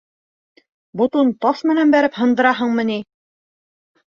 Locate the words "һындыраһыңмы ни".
2.23-2.99